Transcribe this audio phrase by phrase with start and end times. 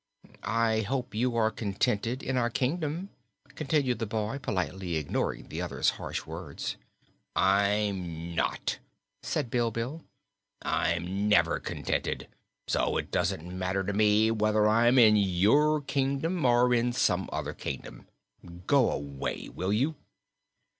[0.41, 3.09] "I hope you are contented in our kingdom,"
[3.53, 6.75] continued the boy, politely ignoring the other's harsh words.
[7.35, 8.79] "I'm not,"
[9.21, 10.03] said Bilbil.
[10.63, 12.27] "I'm never contented;
[12.67, 17.53] so it doesn't matter to me whether I'm in your kingdom or in some other
[17.53, 18.07] kingdom.
[18.65, 19.93] Go away will you?"